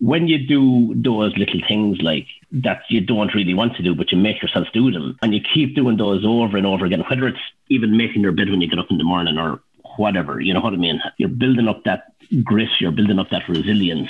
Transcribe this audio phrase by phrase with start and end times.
[0.00, 4.12] when you do those little things like that you don't really want to do, but
[4.12, 7.26] you make yourself do them and you keep doing those over and over again, whether
[7.26, 9.60] it's even making your bed when you get up in the morning or
[9.96, 11.00] whatever, you know what I mean?
[11.16, 12.12] You're building up that
[12.44, 14.08] grit, you're building up that resilience.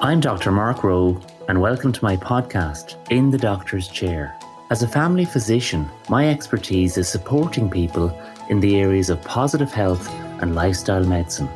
[0.00, 0.52] I'm Dr.
[0.52, 4.38] Mark Rowe, and welcome to my podcast, In the Doctor's Chair.
[4.70, 8.16] As a family physician, my expertise is supporting people
[8.48, 10.08] in the areas of positive health
[10.40, 11.48] and lifestyle medicine.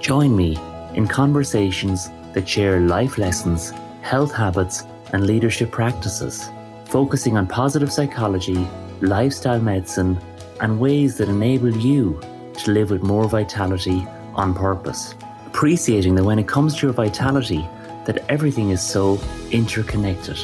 [0.00, 0.58] Join me
[0.94, 3.72] in conversations that share life lessons,
[4.02, 6.48] health habits, and leadership practices,
[6.86, 8.66] focusing on positive psychology,
[9.00, 10.18] lifestyle medicine,
[10.60, 12.20] and ways that enable you
[12.54, 15.14] to live with more vitality on purpose.
[15.46, 17.66] Appreciating that when it comes to your vitality,
[18.06, 19.20] that everything is so
[19.50, 20.38] interconnected.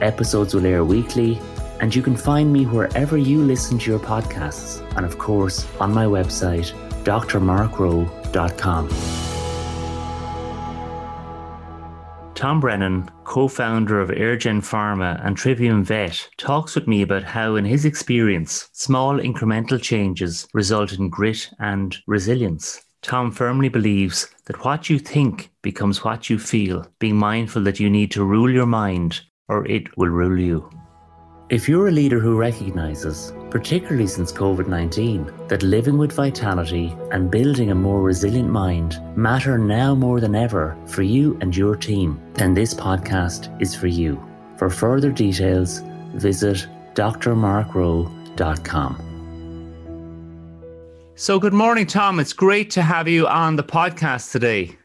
[0.00, 1.40] Episodes will air weekly,
[1.80, 5.92] and you can find me wherever you listen to your podcasts, and of course on
[5.92, 6.72] my website,
[7.04, 9.19] drmarkrowe.com.
[12.40, 17.56] Tom Brennan, co founder of Eirgen Pharma and Trivium Vet, talks with me about how,
[17.56, 22.80] in his experience, small incremental changes result in grit and resilience.
[23.02, 27.90] Tom firmly believes that what you think becomes what you feel, being mindful that you
[27.90, 30.70] need to rule your mind or it will rule you.
[31.50, 37.28] If you're a leader who recognises, particularly since COVID 19, that living with vitality and
[37.28, 42.20] building a more resilient mind matter now more than ever for you and your team,
[42.34, 44.24] then this podcast is for you.
[44.58, 45.80] For further details,
[46.14, 49.06] visit drmarkrowe.com.
[51.16, 52.20] So, good morning, Tom.
[52.20, 54.78] It's great to have you on the podcast today.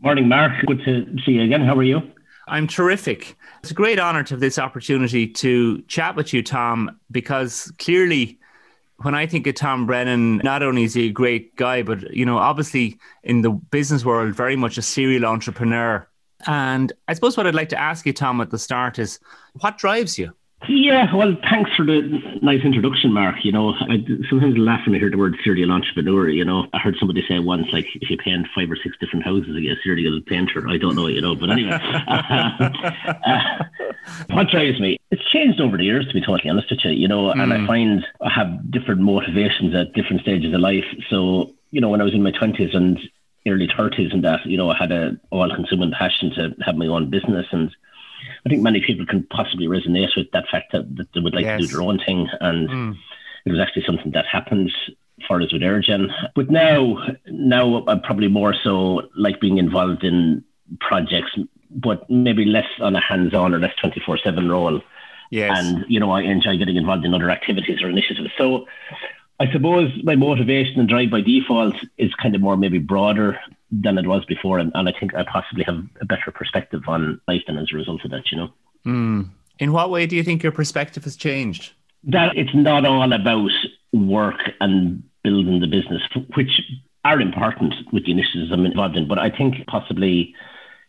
[0.00, 0.50] Morning, Mark.
[0.66, 1.64] Good to see you again.
[1.64, 2.02] How are you?
[2.48, 3.36] I'm terrific.
[3.62, 8.38] It's a great honor to have this opportunity to chat with you, Tom, because clearly
[9.02, 12.24] when I think of Tom Brennan, not only is he a great guy, but you
[12.24, 16.06] know, obviously in the business world, very much a serial entrepreneur.
[16.46, 19.18] And I suppose what I'd like to ask you, Tom, at the start is
[19.54, 20.32] what drives you?
[20.68, 22.02] Yeah, well, thanks for the
[22.42, 23.36] nice introduction, Mark.
[23.44, 26.28] You know, I sometimes laugh when I hear the word serial entrepreneur.
[26.28, 29.24] You know, I heard somebody say once, like, if you paint five or six different
[29.24, 30.68] houses, you get a serial painter.
[30.68, 31.70] I don't know, you know, but anyway.
[32.08, 32.70] uh,
[34.30, 34.98] what drives me?
[35.10, 37.42] It's changed over the years, to be totally honest with you, you know, mm.
[37.42, 37.66] and I hmm.
[37.66, 40.84] find I have different motivations at different stages of life.
[41.08, 42.98] So, you know, when I was in my 20s and
[43.46, 46.86] early 30s and that, you know, I had a all consuming passion to have my
[46.86, 47.74] own business and
[48.44, 51.44] I think many people can possibly resonate with that fact that, that they would like
[51.44, 51.60] yes.
[51.60, 52.28] to do their own thing.
[52.40, 52.96] And mm.
[53.44, 54.72] it was actually something that happened
[55.26, 56.08] for us with Eirgen.
[56.34, 60.44] But now, now I'm probably more so like being involved in
[60.80, 61.32] projects,
[61.70, 64.80] but maybe less on a hands-on or less 24/7 role.
[65.30, 65.56] Yes.
[65.56, 68.30] And you know, I enjoy getting involved in other activities or initiatives.
[68.36, 68.66] So
[69.38, 73.38] I suppose my motivation and drive by default is kind of more maybe broader
[73.70, 74.58] than it was before.
[74.58, 77.76] And, and I think I possibly have a better perspective on life than as a
[77.76, 78.52] result of that, you know.
[78.86, 79.30] Mm.
[79.58, 81.72] In what way do you think your perspective has changed?
[82.04, 83.50] That it's not all about
[83.92, 86.02] work and building the business,
[86.34, 86.62] which
[87.04, 89.06] are important with the initiatives I'm involved in.
[89.06, 90.34] But I think possibly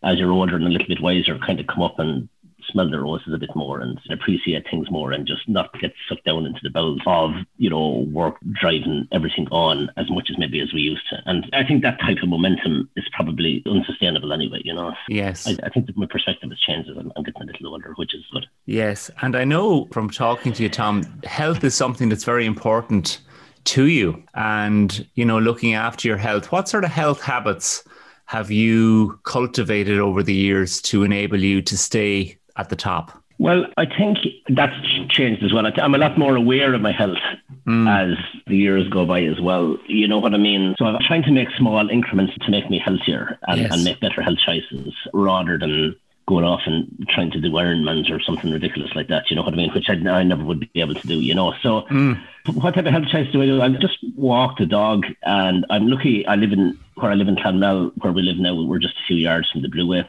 [0.02, 2.28] as you're older and a little bit wiser, kind of come up and
[2.70, 6.24] smell the roses a bit more and appreciate things more and just not get sucked
[6.24, 10.60] down into the bells of, you know, work driving everything on as much as maybe
[10.60, 11.16] as we used to.
[11.26, 14.94] And I think that type of momentum is probably unsustainable anyway, you know.
[15.08, 15.46] Yes.
[15.46, 17.92] I, I think that my perspective has changed as I'm, I'm getting a little older,
[17.96, 18.46] which is good.
[18.66, 19.10] Yes.
[19.22, 23.18] And I know from talking to you, Tom, health is something that's very important
[23.64, 26.50] to you and, you know, looking after your health.
[26.50, 27.84] What sort of health habits
[28.26, 33.22] have you cultivated over the years to enable you to stay at the top?
[33.38, 34.18] Well, I think
[34.50, 34.76] that's
[35.08, 35.66] changed as well.
[35.66, 37.18] I'm a lot more aware of my health
[37.66, 37.88] mm.
[37.88, 39.78] as the years go by as well.
[39.88, 40.76] You know what I mean?
[40.78, 43.72] So I'm trying to make small increments to make me healthier and, yes.
[43.72, 45.96] and make better health choices rather than
[46.28, 49.28] going off and trying to do Ironmans or something ridiculous like that.
[49.28, 49.72] You know what I mean?
[49.72, 51.52] Which I, I never would be able to do, you know.
[51.62, 52.22] So mm.
[52.54, 53.60] what type of health choice do I do?
[53.60, 57.36] I just walk the dog and I'm lucky I live in where I live in
[57.36, 60.08] Clonmel, where we live now, we're just a few yards from the Blue Way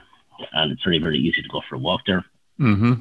[0.52, 2.26] and it's very, very easy to go for a walk there.
[2.60, 2.94] Mm-hmm.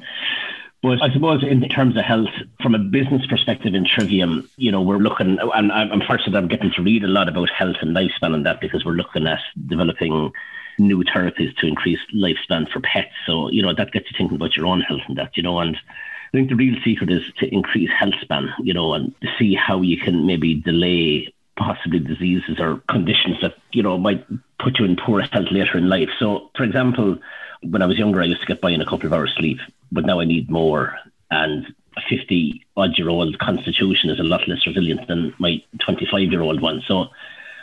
[0.81, 4.81] But I suppose in terms of health, from a business perspective in Trivium, you know,
[4.81, 8.33] we're looking, and I'm fortunate I'm getting to read a lot about health and lifespan
[8.33, 10.33] and that because we're looking at developing
[10.77, 13.13] new therapies to increase lifespan for pets.
[13.25, 15.59] So, you know, that gets you thinking about your own health and that, you know,
[15.59, 19.27] and I think the real secret is to increase health span, you know, and to
[19.39, 24.25] see how you can maybe delay possibly diseases or conditions that, you know, might
[24.59, 26.09] put you in poor health later in life.
[26.19, 27.17] So, for example,
[27.61, 29.59] when I was younger, I used to get by in a couple of hours sleep,
[29.91, 30.97] but now I need more.
[31.31, 36.31] And a 50 odd year old constitution is a lot less resilient than my 25
[36.31, 36.81] year old one.
[36.87, 37.07] So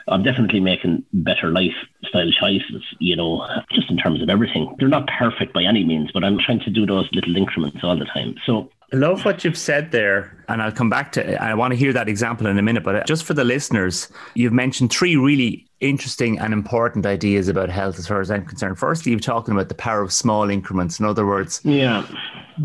[0.09, 4.75] I'm definitely making better lifestyle choices, you know, just in terms of everything.
[4.79, 7.99] They're not perfect by any means, but I'm trying to do those little increments all
[7.99, 8.37] the time.
[8.47, 10.37] So love what you've said there.
[10.49, 12.85] And I'll come back to I want to hear that example in a minute.
[12.85, 17.71] But uh, just for the listeners, you've mentioned three really interesting and important ideas about
[17.71, 18.79] health as far as I'm concerned.
[18.79, 21.01] Firstly, you're talking about the power of small increments.
[21.01, 22.07] In other words, yeah,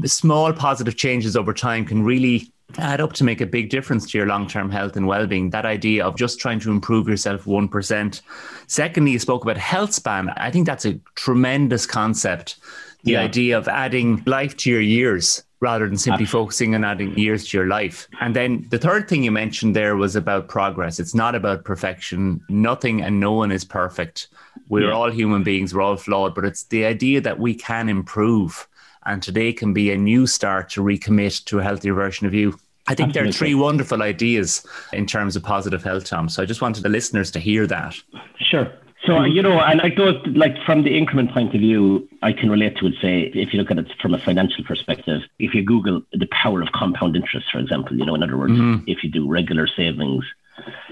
[0.03, 4.17] small positive changes over time can really add up to make a big difference to
[4.17, 8.21] your long-term health and well-being that idea of just trying to improve yourself 1%
[8.67, 12.57] secondly you spoke about health span i think that's a tremendous concept
[13.03, 13.21] the yeah.
[13.21, 16.45] idea of adding life to your years rather than simply Absolutely.
[16.45, 18.07] focusing on adding years to your life.
[18.21, 20.99] And then the third thing you mentioned there was about progress.
[20.99, 22.39] It's not about perfection.
[22.49, 24.27] Nothing and no one is perfect.
[24.69, 24.93] We're yeah.
[24.93, 28.67] all human beings, we're all flawed, but it's the idea that we can improve.
[29.07, 32.49] And today can be a new start to recommit to a healthier version of you.
[32.87, 33.13] I think Absolutely.
[33.13, 36.29] there are three wonderful ideas in terms of positive health, Tom.
[36.29, 37.95] So I just wanted the listeners to hear that.
[38.39, 38.71] Sure.
[39.05, 42.49] So you know, and like those, like from the increment point of view, I can
[42.49, 42.95] relate to it.
[43.01, 46.61] Say, if you look at it from a financial perspective, if you Google the power
[46.61, 48.83] of compound interest, for example, you know, in other words, mm-hmm.
[48.87, 50.25] if you do regular savings,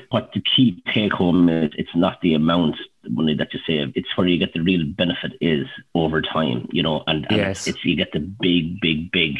[0.09, 2.75] what the key take home is, it's not the amount
[3.05, 6.67] of money that you save; it's where you get the real benefit is over time.
[6.71, 7.67] You know, and, and yes.
[7.67, 9.37] it's you get the big, big, big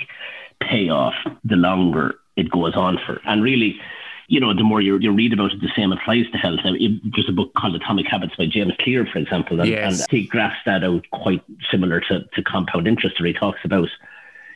[0.62, 3.80] payoff the longer it goes on for, and really
[4.28, 6.60] you know, the more you, you read about it, the same applies to health.
[6.64, 10.02] there's a book called Atomic Habits by James Clear, for example, and, yes.
[10.02, 13.90] and he graphs that out quite similar to, to compound interest, where he talks about,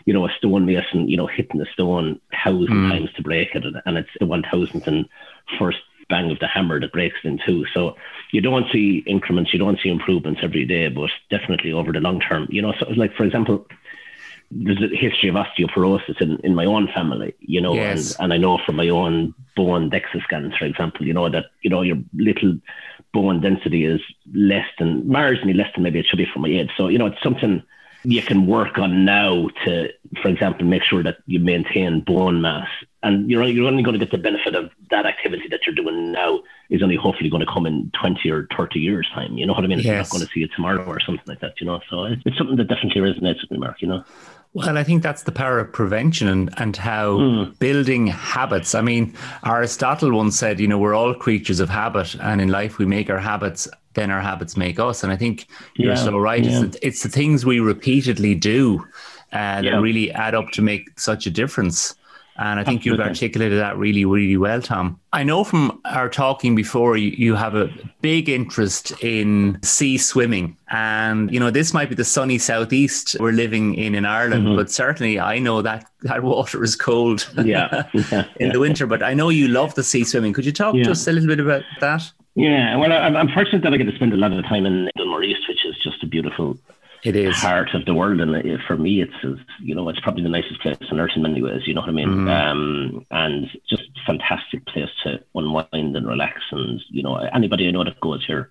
[0.06, 2.90] you know, a stone stonemason, you know, hitting a stone thousand mm.
[2.90, 5.06] times to break it, and it's the one thousandth and
[5.60, 5.80] first
[6.10, 7.66] bang of the hammer that breaks it in two.
[7.74, 7.96] So
[8.32, 12.22] you don't see increments, you don't see improvements every day, but definitely over the long
[12.22, 12.48] term.
[12.50, 13.68] You know, so like for example,
[14.50, 18.16] there's a history of osteoporosis in, in my own family, you know, yes.
[18.16, 21.46] and, and I know from my own bone DEXA scans, for example, you know, that,
[21.62, 22.58] you know, your little
[23.14, 24.02] bone density is
[24.34, 26.72] less than, marginally less than maybe it should be for my age.
[26.78, 27.62] So, you know, it's something
[28.04, 29.90] you can work on now to,
[30.22, 32.70] for example, make sure that you maintain bone mass.
[33.04, 36.12] And you're, you're only going to get the benefit of that activity that you're doing
[36.12, 39.38] now is only hopefully going to come in 20 or 30 years time.
[39.38, 39.80] You know what I mean?
[39.80, 39.86] Yes.
[39.86, 41.80] You're not going to see it tomorrow or something like that, you know?
[41.90, 44.04] So it's, it's something that definitely resonates with me, Mark, you know?
[44.58, 47.60] Well, I think that's the power of prevention and, and how mm.
[47.60, 48.74] building habits.
[48.74, 49.14] I mean,
[49.46, 53.12] Aristotle once said, you know, we're all creatures of habit, and in life we make
[53.12, 55.04] our habits, then our habits make us.
[55.04, 55.46] And I think
[55.76, 56.44] you're so right.
[56.44, 56.64] Yeah.
[56.64, 58.80] It's, the, it's, the, things we repeatedly do
[59.32, 59.62] uh, yeah.
[59.62, 61.94] that really add up to make such a difference.
[62.40, 63.04] And I think Absolutely.
[63.04, 65.00] you've articulated that really, really well, Tom.
[65.12, 67.70] I know from our talking before, you, you have a
[68.02, 70.56] big interest in sea swimming.
[70.70, 74.56] And, you know, this might be the sunny southeast we're living in in Ireland, mm-hmm.
[74.56, 77.88] but certainly I know that that water is cold yeah.
[77.94, 78.54] yeah in yeah.
[78.54, 78.86] the winter.
[78.86, 80.34] But I know you love the sea swimming.
[80.34, 80.84] Could you talk yeah.
[80.84, 82.12] just a little bit about that?
[82.36, 85.24] Yeah, well, I'm fortunate that I get to spend a lot of time in Dunmore
[85.24, 86.56] East, which is just a beautiful
[87.08, 90.30] it is heart of the world, and for me, it's you know it's probably the
[90.30, 91.62] nicest place on earth in many ways.
[91.66, 92.10] You know what I mean?
[92.10, 92.30] Mm.
[92.30, 96.42] Um, and just fantastic place to unwind and relax.
[96.52, 98.50] And you know anybody I know that goes here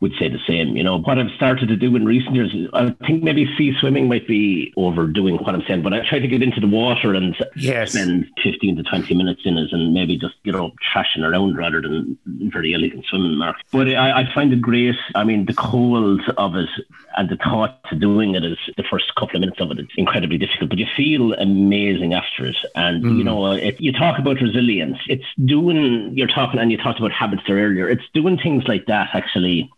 [0.00, 0.76] would say the same.
[0.76, 4.08] You know, what I've started to do in recent years, I think maybe sea swimming
[4.08, 7.36] might be overdoing what I'm saying, but I try to get into the water and
[7.56, 7.92] yes.
[7.92, 11.80] spend 15 to 20 minutes in it and maybe just, you know, trashing around rather
[11.80, 13.56] than very elegant swimming, Mark.
[13.72, 14.94] But I, I find it great.
[15.16, 16.68] I mean, the cold of it
[17.16, 19.92] and the thought to doing it is the first couple of minutes of it, it's
[19.96, 22.56] incredibly difficult, but you feel amazing after it.
[22.76, 23.18] And, mm.
[23.18, 24.98] you know, it, you talk about resilience.
[25.08, 27.88] It's doing, you're talking, and you talked about habits there earlier.
[27.88, 29.68] It's doing things like that actually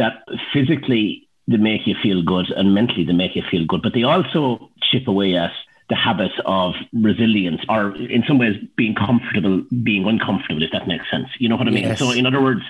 [0.00, 3.92] that physically they make you feel good and mentally they make you feel good, but
[3.92, 5.52] they also chip away at
[5.90, 11.04] the habit of resilience or in some ways being comfortable being uncomfortable, if that makes
[11.10, 11.28] sense.
[11.38, 11.84] You know what I mean?
[11.84, 11.98] Yes.
[11.98, 12.62] So in other words,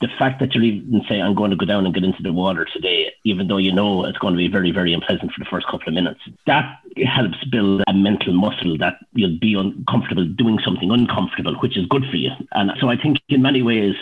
[0.00, 2.32] the fact that you're even say, I'm going to go down and get into the
[2.32, 5.50] water today, even though you know it's going to be very, very unpleasant for the
[5.50, 10.58] first couple of minutes, that helps build a mental muscle that you'll be uncomfortable doing
[10.64, 12.30] something uncomfortable, which is good for you.
[12.52, 13.94] And so I think in many ways,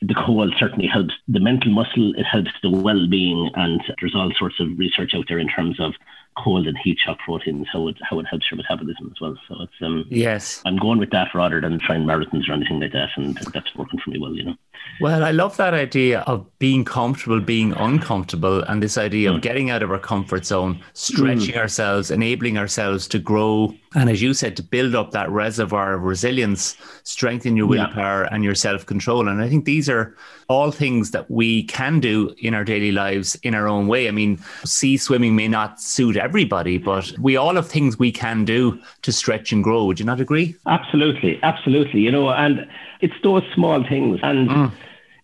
[0.00, 4.32] the cold certainly helps the mental muscle, it helps the well being, and there's all
[4.38, 5.94] sorts of research out there in terms of
[6.36, 9.36] cold and heat shock proteins, how it how it helps your metabolism as well.
[9.48, 12.92] So it's um yes, I'm going with that rather than trying marathons or anything like
[12.92, 14.54] that, and that's working for me well, you know.
[15.00, 19.36] Well, I love that idea of being comfortable, being uncomfortable, and this idea mm.
[19.36, 21.58] of getting out of our comfort zone, stretching mm.
[21.58, 26.02] ourselves, enabling ourselves to grow And as you said, to build up that reservoir of
[26.02, 28.28] resilience, strengthen your willpower yeah.
[28.34, 29.28] and your self control.
[29.28, 30.14] And I think these are
[30.48, 34.08] all things that we can do in our daily lives in our own way.
[34.08, 38.44] I mean, sea swimming may not suit everybody, but we all have things we can
[38.44, 39.84] do to stretch and grow.
[39.86, 40.54] Would you not agree?
[40.66, 41.40] Absolutely.
[41.42, 42.00] Absolutely.
[42.00, 42.68] You know, and
[43.00, 44.20] it's those small things.
[44.22, 44.72] And mm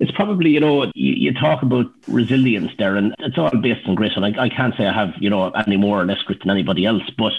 [0.00, 3.94] it's probably, you know, you, you, talk about resilience there, and it's all based on
[3.94, 4.12] grit.
[4.16, 6.50] And I, I can't say I have, you know, any more or less grit than
[6.50, 7.04] anybody else.
[7.16, 7.33] But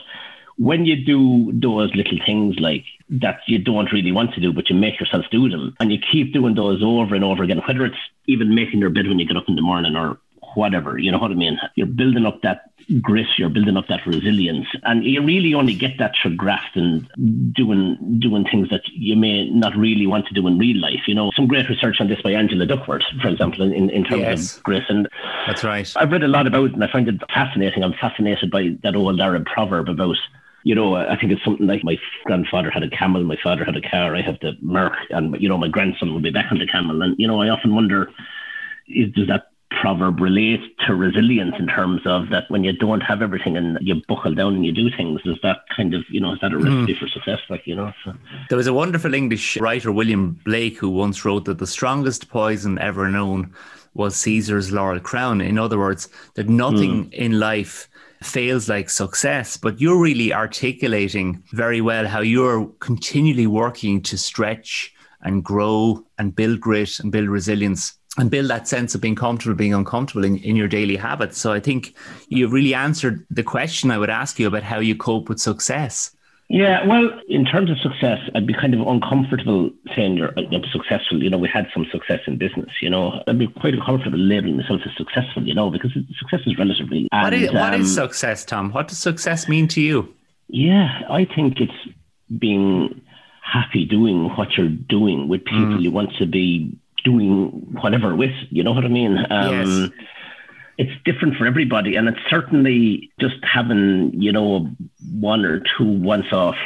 [0.58, 4.70] when you do those little things like that you don't really want to do, but
[4.70, 7.86] you make yourself do them, and you keep doing those over and over again, whether
[7.86, 7.98] it's
[8.28, 10.18] even making your bed when you get up in the morning or
[10.56, 11.60] whatever, you know what I mean?
[11.76, 12.72] You're building up that
[13.02, 14.68] grit, you're building up that resilience.
[14.84, 17.08] And you really only get that through graft and
[17.54, 21.02] doing doing things that you may not really want to do in real life.
[21.08, 24.22] You know, some great research on this by Angela Duckworth, for example, in, in terms
[24.22, 24.58] yes.
[24.58, 24.84] of grit.
[24.88, 25.08] And
[25.48, 25.92] that's right.
[25.98, 27.84] I've read a lot about it and I find it fascinating.
[27.84, 30.18] I'm fascinated by that old Arab proverb about
[30.66, 31.96] you know, I think it's something like my
[32.26, 35.48] grandfather had a camel, my father had a car, I have the Merc, and you
[35.48, 37.04] know, my grandson will be back on the camel.
[37.04, 38.12] And you know, I often wonder,
[38.88, 43.22] is, does that proverb relate to resilience in terms of that when you don't have
[43.22, 46.34] everything and you buckle down and you do things, is that kind of, you know,
[46.34, 47.00] is that a recipe mm.
[47.00, 47.40] for success?
[47.48, 48.14] Like, you know, so.
[48.50, 52.80] there was a wonderful English writer, William Blake, who once wrote that the strongest poison
[52.80, 53.54] ever known
[53.94, 55.42] was Caesar's laurel crown.
[55.42, 57.14] In other words, that nothing mm.
[57.14, 57.88] in life
[58.26, 64.94] fails like success, but you're really articulating very well how you're continually working to stretch
[65.22, 69.56] and grow and build grit and build resilience and build that sense of being comfortable
[69.56, 71.38] being uncomfortable in, in your daily habits.
[71.38, 71.96] So I think
[72.30, 76.15] you've really answered the question I would ask you about how you cope with success.
[76.48, 81.22] Yeah, well, in terms of success, I'd be kind of uncomfortable saying you're, you're, successful.
[81.24, 82.70] You know, we had some success in business.
[82.82, 85.48] You know, I'd be quite uncomfortable labeling myself as successful.
[85.48, 87.10] You know, because success is relatively.
[87.12, 88.72] And, what, is, what um, is success, Tom?
[88.72, 90.14] What does success mean to you?
[90.48, 91.96] Yeah, I think it's
[92.38, 93.02] being
[93.42, 95.82] happy doing what you're doing with people mm.
[95.82, 97.48] you want to be doing
[97.82, 98.34] whatever with.
[98.50, 99.18] You know what I mean?
[99.30, 99.90] Um, yes.
[100.78, 104.70] It's different for everybody, and it's certainly just having you know
[105.20, 106.58] one or two once-off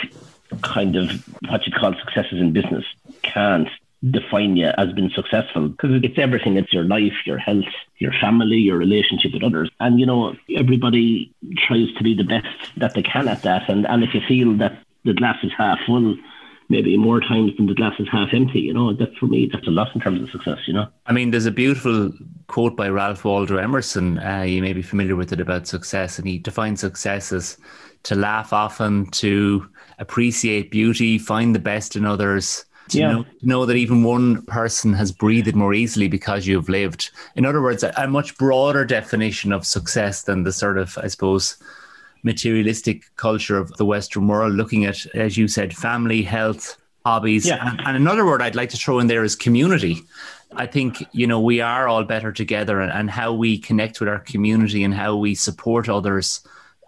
[0.61, 1.11] kind of
[1.49, 2.85] what you call successes in business
[3.21, 3.69] can't
[4.09, 6.57] define you as being successful because it's everything.
[6.57, 7.65] It's your life, your health,
[7.97, 9.69] your family, your relationship with others.
[9.79, 12.47] And, you know, everybody tries to be the best
[12.77, 13.69] that they can at that.
[13.69, 16.15] And, and if you feel that the glass is half full,
[16.69, 18.59] maybe more times than the glass is half empty.
[18.59, 20.59] You know, that for me, that's a lot in terms of success.
[20.67, 22.11] You know, I mean, there's a beautiful
[22.47, 24.19] quote by Ralph Waldo Emerson.
[24.19, 27.57] Uh, you may be familiar with it about success, and he defines success as
[28.03, 32.65] to laugh often, to appreciate beauty, find the best in others.
[32.89, 33.11] To yeah.
[33.11, 37.11] know, know, that even one person has breathed more easily because you've lived.
[37.35, 41.05] In other words, a, a much broader definition of success than the sort of, I
[41.05, 41.57] suppose,
[42.23, 47.47] materialistic culture of the Western world, looking at, as you said, family, health, hobbies.
[47.47, 47.69] Yeah.
[47.69, 50.01] And, and another word I'd like to throw in there is community.
[50.55, 54.09] I think, you know, we are all better together and, and how we connect with
[54.09, 56.41] our community and how we support others.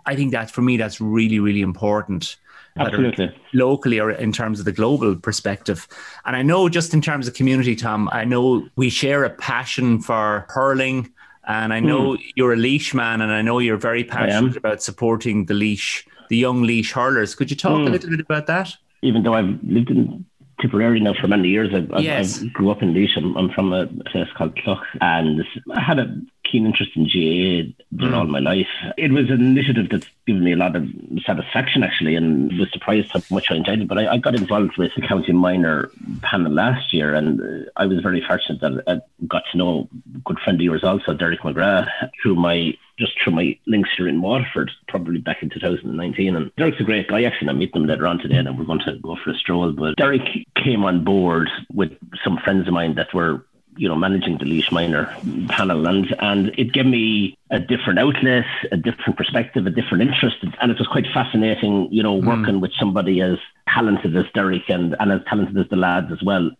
[0.05, 2.37] I think that for me, that's really, really important.
[2.77, 3.35] Absolutely.
[3.53, 5.87] Locally or in terms of the global perspective.
[6.25, 10.01] And I know just in terms of community, Tom, I know we share a passion
[10.01, 11.11] for hurling
[11.47, 12.31] and I know mm.
[12.35, 16.37] you're a Laois man, and I know you're very passionate about supporting the Laois, the
[16.37, 17.35] young Laois hurlers.
[17.35, 17.83] Could you talk mm.
[17.83, 17.91] a hmm.
[17.93, 18.73] little bit about that?
[19.01, 20.25] Even though I've lived in
[20.61, 22.43] Tipperary now for many years, I, yes.
[22.43, 23.17] I, grew up in Laois.
[23.17, 25.43] I'm, I'm, from a place called Clough, and
[25.73, 26.15] I had a
[26.51, 28.13] keen interest in GAA mm.
[28.15, 28.67] all my life.
[28.97, 30.87] It was an initiative that's given me a lot of
[31.25, 33.87] satisfaction, actually, and was surprised how much I enjoyed it.
[33.87, 35.89] But I, I got involved with the county minor
[36.21, 40.39] panel last year, and I was very fortunate that I got to know a good
[40.39, 41.89] friend of yours also, Derek McGrath,
[42.21, 46.35] through my just through my links here in Waterford, probably back in 2019.
[46.35, 47.23] And Derek's a great guy.
[47.23, 49.71] Actually, I meet them later on today, and we're going to go for a stroll.
[49.71, 50.21] But Derek
[50.55, 51.91] came on board with
[52.23, 53.43] some friends of mine that were
[53.77, 55.15] you know, managing the Laois Minor
[55.49, 60.37] panel, and and it gave me a different outlet, a different perspective, a different interest,
[60.61, 62.61] and it was quite fascinating, you know, working mm.
[62.61, 63.37] with somebody as
[63.67, 66.51] talented as Derek and and as talented as the lads as well,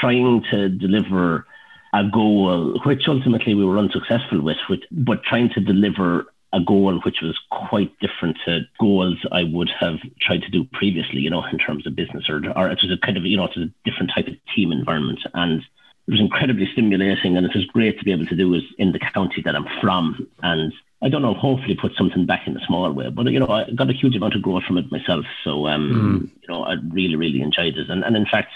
[0.00, 1.46] trying to deliver
[1.94, 7.00] a goal which ultimately we were unsuccessful with, with but trying to deliver a goal
[7.04, 11.44] which was quite different to goals I would have tried to do previously, you know,
[11.44, 13.68] in terms of business or, or it was a kind of, you know, it was
[13.68, 15.20] a different type of team environment.
[15.34, 15.62] And
[16.08, 18.92] it was incredibly stimulating and it was great to be able to do it in
[18.92, 20.26] the county that I'm from.
[20.42, 20.72] And
[21.02, 23.10] I don't know, hopefully put something back in a small way.
[23.10, 25.26] But, you know, I got a huge amount of growth from it myself.
[25.44, 26.40] So, um, mm.
[26.40, 27.90] you know, I really, really enjoyed it.
[27.90, 28.52] And, and in fact,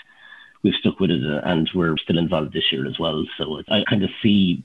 [0.62, 3.22] we've stuck with it uh, and we're still involved this year as well.
[3.36, 4.62] So I kind of see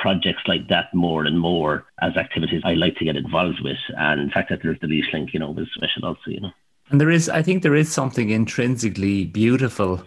[0.00, 3.78] projects like that more and more as activities I like to get involved with.
[3.98, 6.52] And the fact that there's the Laois Link, you know, was special also, you know.
[6.88, 10.02] And there is, I think, there is something intrinsically beautiful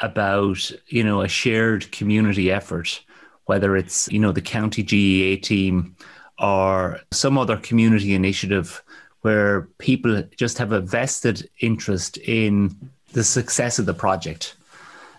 [0.00, 3.02] about you know a shared community effort,
[3.46, 5.96] whether it's you know the county GAA team
[6.38, 8.82] or some other community initiative
[9.22, 12.74] where people just have a vested interest in
[13.12, 14.54] the success of the project.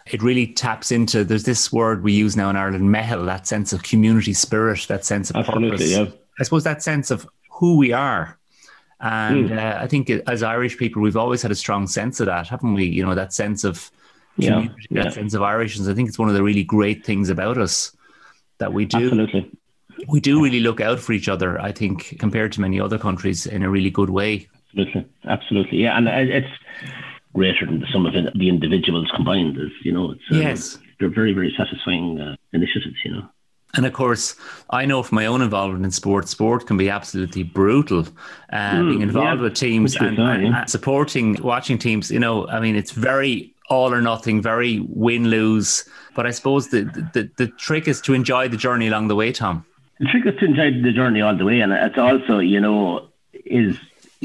[0.06, 3.74] It really taps into there's this word we use now in Ireland, meitheal, that sense
[3.74, 5.92] of community spirit, that sense of Absolutely, purpose.
[5.92, 6.06] Yeah.
[6.40, 8.38] I suppose that sense of who we are.
[9.02, 9.58] And mm.
[9.58, 12.74] uh, I think as Irish people, we've always had a strong sense of that, haven't
[12.74, 12.86] we?
[12.86, 13.92] You know, that sense of
[14.40, 15.10] yeah, yeah.
[15.10, 15.90] sense of Irishness.
[15.90, 17.96] I think it's one of the really great things about us
[18.58, 18.98] that we do.
[18.98, 19.52] Absolutely
[20.08, 23.46] we do really look out for each other, I think, compared to many other countries
[23.46, 24.48] in a really good way.
[24.70, 25.06] Absolutely.
[25.26, 25.78] Absolutely.
[25.80, 25.98] Yeah.
[25.98, 26.48] And it's
[27.34, 29.58] greater than the sum of the individuals combined.
[29.58, 30.78] Is, you know, it's, um, yes.
[31.00, 33.30] they're very, very satisfying uh, initiatives, you know.
[33.76, 34.36] And of course,
[34.72, 38.08] I know from my own involvement in sport, sport can be absolutely brutal.
[38.52, 40.62] Uh, mm, being involved yeah, with teams and, and, yeah.
[40.62, 45.30] and, supporting, watching teams, you know, I mean, it's very all or nothing, very win
[45.30, 45.88] lose.
[46.16, 46.84] But I suppose the,
[47.14, 49.66] the, the trick is to enjoy the journey along the way, Tom
[50.00, 53.10] the trick is to enjoy the journey all the way, and it's also, you know,
[53.34, 53.78] is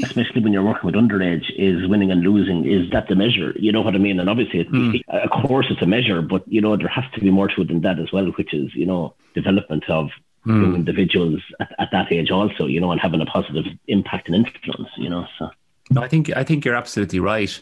[0.03, 2.65] especially when you're working with underage, is winning and losing.
[2.65, 3.53] Is that the measure?
[3.57, 4.19] You know what I mean?
[4.19, 5.01] And obviously, it, mm.
[5.07, 7.67] of course, it's a measure, but you know, there has to be more to it
[7.67, 10.09] than that as well, which is, you know, development of
[10.45, 10.61] mm.
[10.61, 14.35] young individuals at, at, that age also, you know, and having a positive impact and
[14.35, 15.27] influence, you know.
[15.37, 15.49] So,
[15.91, 17.59] no, I think I think you're absolutely right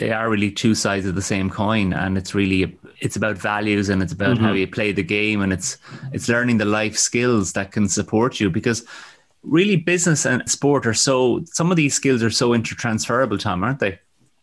[0.00, 3.90] they are really two sides of the same coin and it's really it's about values
[3.90, 4.46] and it's about mm-hmm.
[4.46, 5.76] how you play the game and it's
[6.12, 8.84] it's learning the life skills that can support you because
[9.42, 13.78] really business and sport are so some of these skills are so intertransferable tom aren't
[13.78, 13.98] they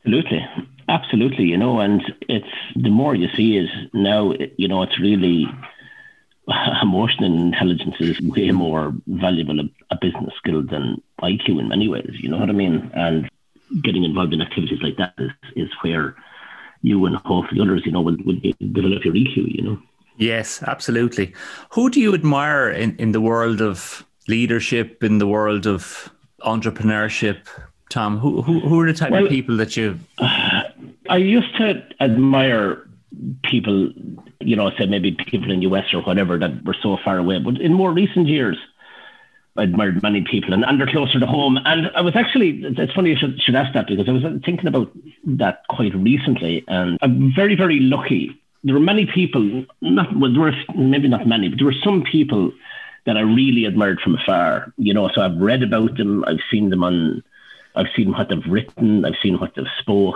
[0.05, 0.47] absolutely
[0.87, 5.47] absolutely you know and it's the more you see it now you know it's really
[6.81, 12.11] emotional intelligence is way more valuable a, a business skill than IQ in many ways.
[12.19, 12.89] You know what I mean?
[12.93, 13.29] And
[13.83, 16.15] getting involved in activities like that is, is where
[16.81, 18.39] you and hopefully others, you know, will, will
[18.73, 19.77] develop your EQ, you know.
[20.17, 21.33] Yes, absolutely.
[21.71, 27.45] Who do you admire in, in the world of leadership, in the world of entrepreneurship,
[27.89, 28.17] Tom?
[28.17, 29.99] Who, who, who are the type well, of people that you.
[30.17, 30.63] Uh,
[31.09, 32.87] I used to admire
[33.43, 33.91] people,
[34.41, 37.39] you know, say maybe people in the US or whatever that were so far away.
[37.39, 38.57] But in more recent years,
[39.57, 41.57] I admired many people and, and they're closer to home.
[41.65, 44.67] And I was actually, it's funny you should, should ask that because I was thinking
[44.67, 44.91] about
[45.25, 46.63] that quite recently.
[46.67, 48.39] And I'm very, very lucky.
[48.63, 52.03] There were many people, not, well, there were maybe not many, but there were some
[52.03, 52.51] people
[53.05, 54.73] that I really admired from afar.
[54.77, 57.23] You know, so I've read about them, I've seen them on,
[57.75, 60.15] I've seen what they've written, I've seen what they've spoke,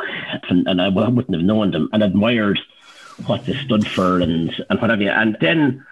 [0.49, 2.59] and, and I wouldn't have known them and admired
[3.27, 5.09] what they stood for and, and what have you.
[5.09, 5.85] And then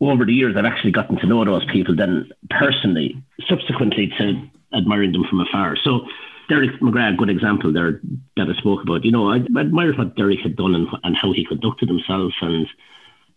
[0.00, 5.12] over the years, I've actually gotten to know those people then personally, subsequently to admiring
[5.12, 5.76] them from afar.
[5.76, 6.06] So
[6.48, 8.00] Derek McGrath, good example there
[8.36, 9.04] that I spoke about.
[9.04, 12.66] You know, I admired what Derek had done and, and how he conducted himself and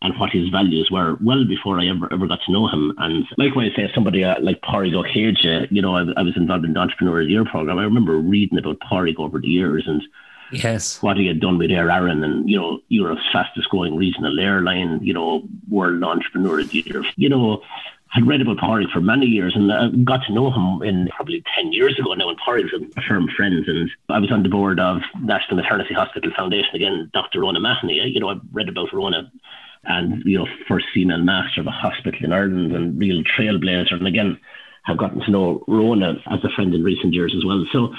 [0.01, 2.93] and what his values were well before I ever ever got to know him.
[2.97, 6.35] And like when I say somebody uh, like Pádraig Ó you know, I, I, was
[6.35, 7.77] involved in the Entrepreneur of the Year program.
[7.77, 10.03] I remember reading about Pádraig over the years and
[10.53, 11.01] Yes.
[11.01, 14.99] What he had done with Aer Arann and, you know, Europe's fastest growing regional airline,
[15.01, 17.03] you know, world entrepreneur of the year.
[17.15, 17.61] You know,
[18.15, 21.43] I'd read about Pádraig for many years and I got to know him in probably
[21.55, 22.29] 10 years ago now.
[22.29, 23.65] And Pádraig was a firm friend.
[23.67, 27.39] And I was on the board of National Maternity Hospital Foundation again, Dr.
[27.39, 27.99] Rhona Mahony.
[27.99, 28.05] Eh?
[28.05, 29.31] You know, I read about Rhona
[29.85, 33.93] and, you know, first female master of a hospital in Ireland and real trailblazer.
[33.93, 34.39] And again,
[34.83, 37.65] have gotten to know Rhona as a friend in recent years as well.
[37.71, 37.93] So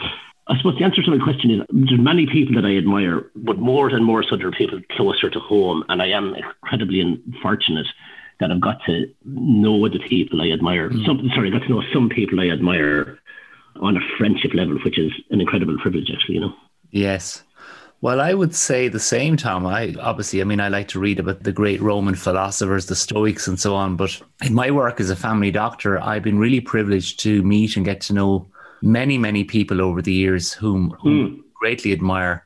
[0.47, 3.59] I suppose the answer to my question is there's many people that I admire, but
[3.59, 7.87] more and more so there are people closer to home, and I am incredibly fortunate
[8.41, 10.91] that I've got to know the people I admire.
[10.91, 11.07] Mm.
[11.07, 13.19] Some, sorry, I got to know some people I admire
[13.77, 16.35] on a friendship level, which is an incredible privilege, actually.
[16.35, 16.55] You know.
[16.91, 17.43] Yes.
[18.01, 19.65] Well, I would say the same, Tom.
[19.65, 23.49] I obviously, I mean, I like to read about the great Roman philosophers, the Stoics,
[23.49, 23.97] and so on.
[23.97, 27.85] But in my work as a family doctor, I've been really privileged to meet and
[27.85, 28.47] get to know
[28.85, 31.43] many, many people over the years whom, whom mm.
[31.55, 32.45] greatly admire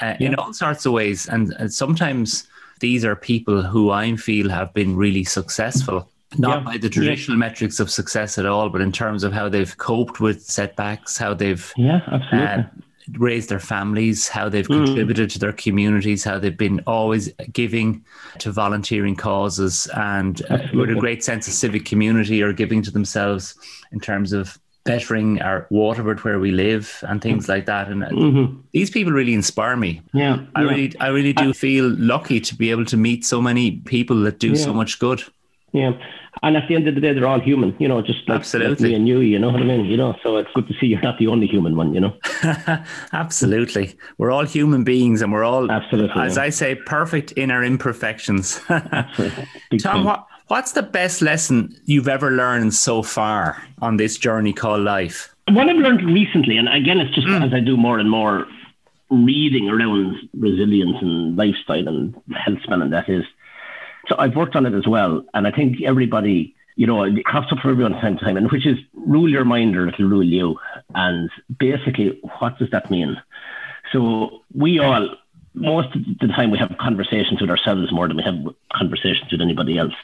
[0.00, 0.28] uh, yeah.
[0.28, 1.28] in all sorts of ways.
[1.28, 2.46] And, and, sometimes
[2.80, 6.08] these are people who I feel have been really successful.
[6.36, 6.64] Not yeah.
[6.64, 7.46] by the traditional yeah.
[7.46, 11.32] metrics of success at all, but in terms of how they've coped with setbacks, how
[11.32, 12.38] they've yeah, absolutely.
[12.38, 12.62] Uh,
[13.12, 14.84] raised their families, how they've mm.
[14.84, 18.04] contributed to their communities, how they've been always giving
[18.40, 22.90] to volunteering causes and uh, with a great sense of civic community or giving to
[22.90, 23.54] themselves
[23.92, 27.88] in terms of bettering our Waterford where we live and things like that.
[27.88, 28.60] And mm-hmm.
[28.72, 30.00] these people really inspire me.
[30.12, 30.68] Yeah, I yeah.
[30.68, 34.38] really, I really do feel lucky to be able to meet so many people that
[34.38, 34.64] do yeah.
[34.64, 35.22] so much good.
[35.72, 35.92] Yeah.
[36.42, 38.80] And at the end of the day, they're all human, you know, just like, like,
[38.80, 39.86] me and you, you know what I mean?
[39.86, 42.14] You know, so it's good to see you're not the only human one, you know?
[43.12, 43.96] Absolutely.
[44.18, 46.42] We're all human beings and we're all, Absolutely, as yeah.
[46.42, 48.60] I say, perfect in our imperfections.
[49.80, 54.82] Tom, what, what's the best lesson you've ever learned so far on this journey called
[54.82, 55.34] life?
[55.50, 57.46] What I've learned recently, and again, it's just mm.
[57.46, 58.46] as I do more and more
[59.10, 63.24] reading around resilience and lifestyle and health span, and that is
[64.08, 65.22] so I've worked on it as well.
[65.34, 68.50] And I think everybody, you know, it crops up for everyone time to time, and
[68.50, 70.58] which is rule your mind or it'll rule you.
[70.94, 73.20] And basically, what does that mean?
[73.92, 75.14] So we all,
[75.54, 79.40] most of the time, we have conversations with ourselves more than we have conversations with
[79.40, 79.94] anybody else.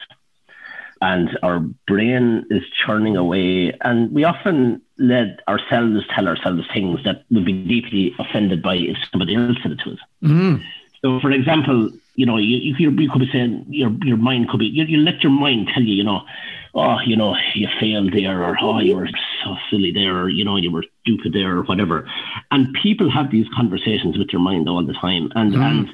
[1.05, 7.25] And our brain is churning away, and we often let ourselves tell ourselves things that
[7.29, 9.99] would be deeply offended by if somebody else said it to us.
[10.23, 10.63] Mm-hmm.
[11.03, 14.61] So, for example, you know, you, you, you could be saying your your mind could
[14.61, 16.21] be you, you let your mind tell you, you know,
[16.73, 19.09] oh, you know, you failed there, or oh, you were
[19.43, 22.09] so silly there, or you know, you were stupid there, or whatever.
[22.49, 25.61] And people have these conversations with their mind all the time, and mm.
[25.61, 25.89] and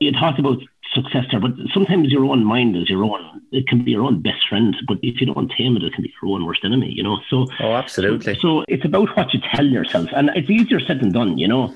[0.00, 0.58] you talk about
[0.94, 3.42] success there, but sometimes your own mind is your own.
[3.52, 6.02] It can be your own best friend, but if you don't tame it, it can
[6.02, 6.92] be your own worst enemy.
[6.92, 7.18] You know.
[7.28, 7.46] So.
[7.60, 8.34] Oh, absolutely.
[8.34, 11.38] So, so it's about what you tell yourself, and it's easier said than done.
[11.38, 11.74] You know.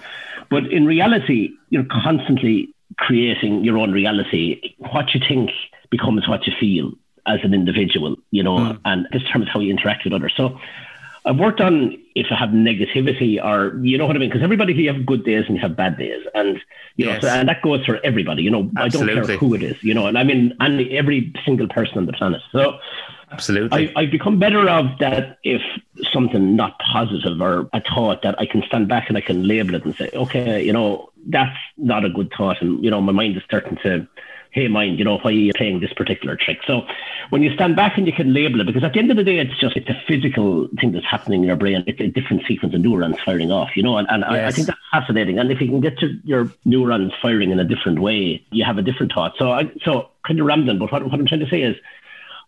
[0.51, 4.75] But in reality, you're constantly creating your own reality.
[4.79, 5.51] What you think
[5.91, 6.93] becomes what you feel
[7.27, 8.81] as an individual, you know, mm.
[8.85, 10.35] and this determines how you interact with others.
[10.37, 10.61] So
[11.27, 14.75] I've worked on if I have negativity or you know what I mean, because everybody
[14.75, 16.57] you have good days and you have bad days, and
[16.97, 17.23] you yes.
[17.23, 18.43] know, so, and that goes for everybody.
[18.43, 19.13] You know, Absolutely.
[19.13, 21.99] I don't care who it is, you know, and I mean, and every single person
[21.99, 22.43] on the planet.
[22.53, 22.79] So
[23.35, 23.93] Absolutely.
[23.97, 25.61] I, have become better of that if
[26.13, 29.75] something not positive or a thought that I can stand back and I can label
[29.75, 32.63] it and say, okay, you know, that's not a good thought.
[32.63, 34.07] And, you know, my mind is starting to,
[34.55, 36.61] hey, mind, you know, why are you playing this particular trick?
[36.65, 36.87] So
[37.31, 39.25] when you stand back and you can label it, because at the end of the
[39.25, 41.83] day, it's just, it's a physical thing that's happening in your brain.
[41.89, 44.31] It's a different sequence of neurons firing off, you know, and, and yes.
[44.31, 45.41] I, I, think that's fascinating.
[45.41, 48.79] And if you can get to your neurons firing in a different way, you have
[48.79, 49.35] a different thought.
[49.39, 51.77] So I, so kind of rambling, but what, what I'm trying to say is,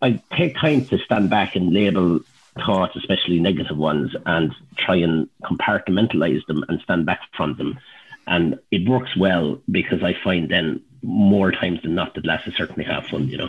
[0.01, 2.21] I take time to stand back and label
[2.65, 7.81] thoughts, especially negative ones, and try and compartmentalize them and stand back from them.
[8.29, 12.85] And it works well because I find then more times than not that lads certainly
[12.85, 13.49] have fun, you know.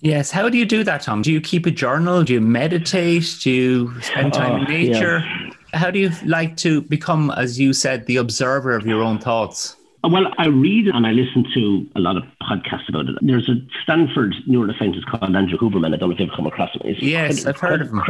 [0.00, 0.30] Yes.
[0.30, 1.22] How do you do that, Tom?
[1.22, 2.22] Do you keep a journal?
[2.22, 3.38] Do you meditate?
[3.42, 5.18] Do you spend time oh, in ah, nature?
[5.18, 5.50] Yeah.
[5.74, 9.76] How do you like to become, as you said, the observer of your own thoughts?
[10.04, 13.16] Well, I read and I listen to a lot of podcasts about it.
[13.20, 15.92] There's a Stanford neuroscientist called Andrew Huberman.
[15.92, 16.82] I don't know if you've come across him.
[16.84, 18.00] It's yes, I've heard of him.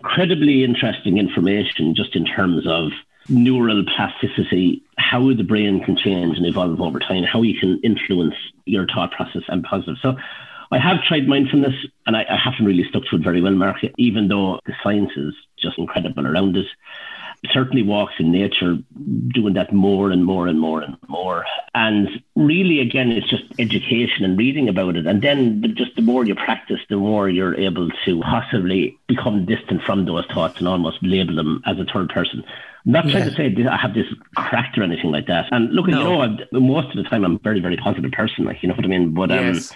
[0.00, 2.92] incredibly interesting information just in terms of
[3.28, 8.34] neural plasticity, how the brain can change and evolve over time, how you can influence
[8.64, 9.96] your thought process and positive.
[10.02, 10.16] So
[10.70, 11.74] I have tried mindfulness
[12.06, 15.10] and I, I haven't really stuck to it very well, Mark, even though the science
[15.16, 16.66] is just incredible around it
[17.50, 18.78] certainly walks in nature,
[19.34, 21.44] doing that more and more and more and more.
[21.74, 25.06] And really, again, it's just education and reading about it.
[25.06, 29.82] And then just the more you practice, the more you're able to possibly become distant
[29.82, 32.44] from those thoughts and almost label them as a third person.
[32.84, 33.30] I'm not trying yeah.
[33.30, 35.46] to say I have this cracked or anything like that.
[35.52, 35.98] And look, no.
[35.98, 38.68] you know, I'm, most of the time I'm a very, very positive person, like, you
[38.68, 39.14] know what I mean?
[39.14, 39.72] But, um, yes.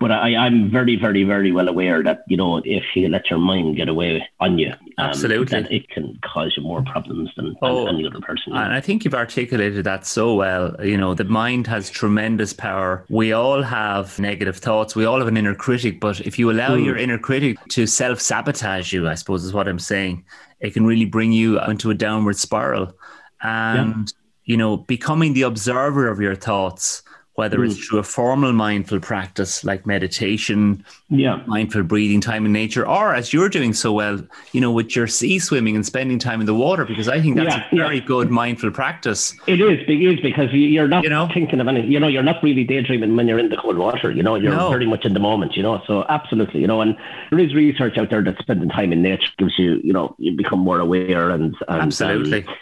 [0.00, 3.38] But I, I'm very, very, very well aware that you know if you let your
[3.38, 7.54] mind get away on you, um, absolutely, that it can cause you more problems than,
[7.62, 8.52] oh, any other person.
[8.52, 10.74] And I think you've articulated that so well.
[10.84, 13.04] You know, the mind has tremendous power.
[13.10, 14.96] We all have negative thoughts.
[14.96, 16.84] We all have an inner critic, but if you allow mm.
[16.84, 20.24] your inner critic to self sabotage you, I suppose is what I'm saying,
[20.62, 22.96] it can really bring you into a downward spiral.
[23.42, 24.14] And yeah.
[24.44, 27.02] you know, becoming the observer of your thoughts
[27.34, 27.66] whether mm.
[27.66, 31.42] it's through a formal mindful practice like meditation, yeah.
[31.46, 35.06] mindful breathing, time in nature, or as you're doing so well, you know, with your
[35.06, 37.98] sea swimming and spending time in the water, because I think that's yeah, a very
[37.98, 38.04] yeah.
[38.04, 39.34] good mindful practice.
[39.46, 41.28] It is, it is because you're not you know?
[41.32, 44.10] thinking of anything, you know, you're not really daydreaming when you're in the cold water,
[44.10, 44.68] you know, you're no.
[44.68, 46.96] very much in the moment, you know, so absolutely, you know, and
[47.30, 50.32] there is research out there that spending time in nature gives you, you know, you
[50.32, 52.46] become more aware and, and absolutely.
[52.46, 52.54] Um,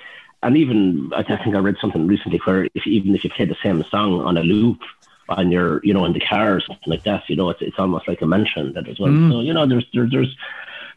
[0.42, 3.57] and even I think I read something recently where if even if you play the
[3.62, 4.81] same song on a loop
[5.29, 7.79] on your you know in the car or something like that, you know it's it's
[7.79, 9.11] almost like a mention that as well.
[9.11, 9.31] Mm.
[9.31, 10.37] So you know there's there's there's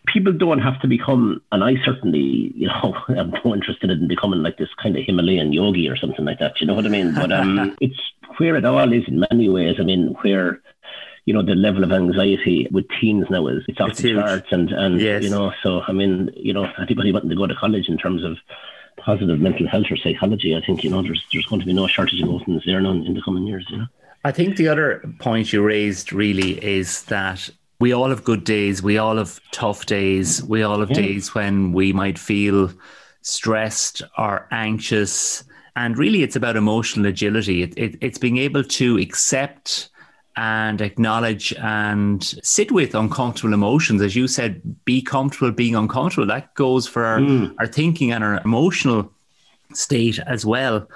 [0.07, 4.43] people don't have to become, and I certainly you know am more interested in becoming
[4.43, 6.59] like this kind of Himalayan yogi or something like that.
[6.61, 7.13] You know what I mean?
[7.13, 7.99] But um, it's
[8.37, 9.75] where it all is in many ways.
[9.79, 10.61] I mean where
[11.25, 14.47] you know the level of anxiety with teens now is it's off it's the charts
[14.51, 15.23] and and yes.
[15.23, 18.23] you know so I mean you know anybody wanting to go to college in terms
[18.23, 18.37] of
[19.03, 21.87] positive mental health or psychology, I think you know there's there's going to be no
[21.87, 23.65] shortage of those things there in, in the coming years.
[23.69, 23.87] You know.
[24.23, 28.81] I think the other point you raised really is that we all have good days.
[28.81, 30.41] We all have tough days.
[30.43, 31.01] We all have yeah.
[31.01, 32.71] days when we might feel
[33.21, 35.43] stressed or anxious.
[35.75, 37.63] And really, it's about emotional agility.
[37.63, 39.89] It, it, it's being able to accept
[40.35, 44.01] and acknowledge and sit with uncomfortable emotions.
[44.01, 46.27] As you said, be comfortable being uncomfortable.
[46.27, 47.53] That goes for our, mm.
[47.59, 49.11] our thinking and our emotional
[49.73, 50.87] state as well.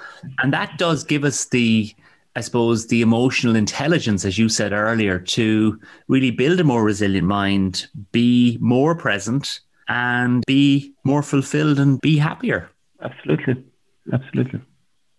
[0.42, 1.94] And that does give us the
[2.36, 7.26] I suppose, the emotional intelligence, as you said earlier, to really build a more resilient
[7.26, 12.70] mind, be more present, and be more fulfilled and be happier.
[13.02, 13.64] Absolutely.
[14.12, 14.60] Absolutely.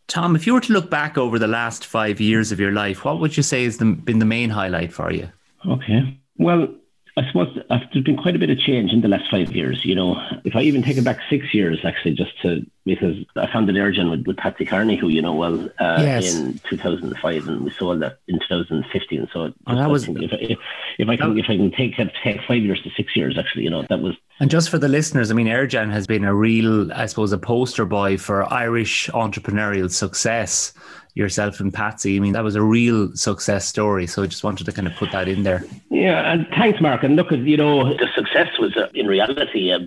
[0.10, 3.06] Tom, if you were to look back over the last five years of your life,
[3.06, 5.30] what would you say has been the main highlight for you?
[5.68, 6.20] Okay.
[6.38, 6.68] Well,
[7.16, 9.86] I suppose uh, there's been quite a bit of change in the last five years.
[9.86, 13.52] You know, if I even take it back six years, actually, just to because I
[13.52, 16.36] founded Eirgen with, with Patsy Carney, who you know well, uh, yes.
[16.36, 19.30] in 2005, and we sold that in 2015.
[19.32, 20.58] So oh, that was if, if,
[20.98, 23.70] if, I can if I can take take five years to six years, actually, you
[23.70, 24.16] know, that was.
[24.40, 27.38] And just for the listeners, I mean, Eirgen has been a real, I suppose, a
[27.38, 30.74] poster boy for Irish entrepreneurial success
[31.14, 32.16] yourself and Patsy.
[32.16, 34.08] I mean, that was a real success story.
[34.08, 35.64] So I just wanted to kind of put that in there.
[35.90, 37.04] Yeah, and thanks, Mark.
[37.04, 39.80] And look, you know, the success was uh, in reality a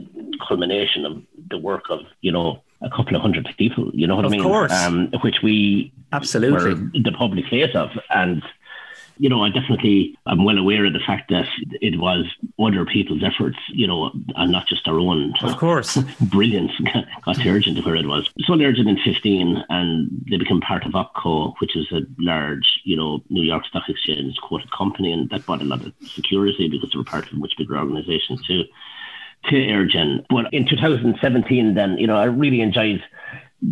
[0.46, 3.90] culmination of the work of you know a couple of hundred people.
[3.94, 4.40] You know what of I mean?
[4.40, 4.72] Of course.
[4.72, 8.42] Um, which we absolutely the public face of, and
[9.18, 11.46] you know, I definitely I'm well aware of the fact that
[11.80, 12.24] it was
[12.58, 15.34] other people's efforts, you know, and not just our own.
[15.42, 16.72] Of course, brilliance
[17.24, 18.28] got Eirgen to where it was.
[18.40, 22.96] So Eirgen in 15, and they became part of OPKO, which is a large, you
[22.96, 26.90] know, New York Stock Exchange quoted company, and that brought a lot of security because
[26.90, 28.64] they were part of a much bigger organisation too.
[29.50, 33.02] To Eirgen, but in 2017, then you know, I really enjoyed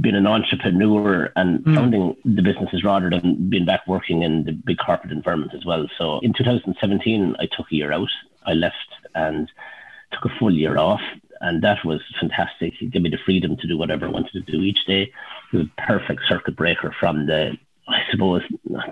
[0.00, 1.74] being an entrepreneur and mm.
[1.74, 5.86] founding the businesses rather than being back working in the big corporate environment as well.
[5.98, 8.10] So in 2017, I took a year out.
[8.46, 8.76] I left
[9.14, 9.50] and
[10.12, 11.00] took a full year off.
[11.40, 12.74] And that was fantastic.
[12.80, 15.12] It gave me the freedom to do whatever I wanted to do each day.
[15.52, 17.56] It was a perfect circuit breaker from the,
[17.88, 18.42] I suppose,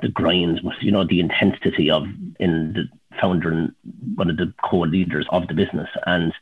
[0.02, 2.06] the grind, but, you know, the intensity of
[2.40, 2.88] in the
[3.20, 3.72] founder and
[4.14, 5.90] one of the core leaders of the business.
[6.06, 6.32] And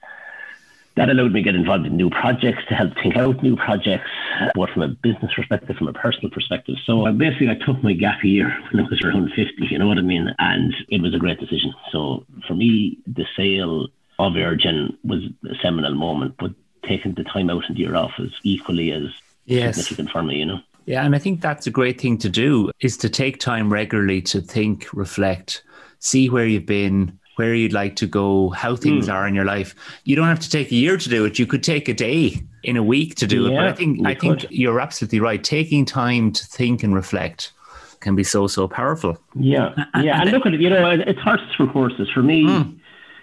[0.97, 4.11] that allowed me to get involved in new projects to help think out new projects,
[4.55, 6.77] both from a business perspective, from a personal perspective.
[6.85, 9.99] So basically, I took my gap year when I was around 50, you know what
[9.99, 10.35] I mean?
[10.39, 11.73] And it was a great decision.
[11.93, 16.53] So for me, the sale of Eirgen was a seminal moment, but
[16.85, 19.11] taking the time out and year off is equally as
[19.45, 19.77] yes.
[19.77, 20.61] significant for me, you know?
[20.87, 24.23] Yeah, and I think that's a great thing to do is to take time regularly
[24.23, 25.65] to think, reflect,
[25.99, 29.13] see where you've been, where you'd like to go, how things mm.
[29.13, 29.75] are in your life.
[30.05, 31.39] You don't have to take a year to do it.
[31.39, 33.57] You could take a day in a week to do yeah, it.
[33.57, 34.41] But I think I could.
[34.41, 35.43] think you're absolutely right.
[35.43, 37.53] Taking time to think and reflect
[38.01, 39.19] can be so so powerful.
[39.35, 40.21] Yeah, and, yeah.
[40.21, 40.61] And, and look at it.
[40.61, 42.09] You know, it's horses for courses.
[42.13, 42.79] For me, mm.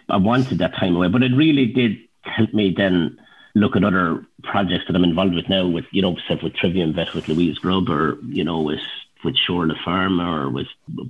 [0.09, 3.19] I wanted that time away, but it really did help me then
[3.55, 5.67] look at other projects that I'm involved with now.
[5.67, 8.81] With you know, with Trivium Vet with Louise Grubb, or you know, with
[9.23, 10.67] with Shorla Pharma or with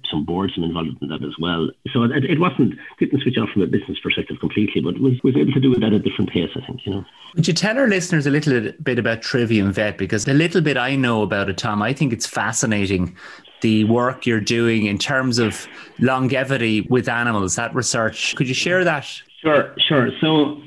[0.09, 1.69] some boards I'm involved in that as well.
[1.91, 5.35] So it, it wasn't didn't switch off from a business perspective completely, but was was
[5.35, 6.49] able to do it at a different pace.
[6.55, 7.05] I think you know.
[7.35, 10.77] Would you tell our listeners a little bit about Trivium Vet because the little bit
[10.77, 13.15] I know about it, Tom, I think it's fascinating.
[13.61, 15.67] The work you're doing in terms of
[15.99, 18.35] longevity with animals, that research.
[18.35, 19.07] Could you share that?
[19.41, 20.09] Sure, sure.
[20.19, 20.61] So